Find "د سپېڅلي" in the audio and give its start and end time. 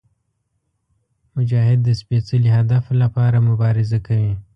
1.83-2.49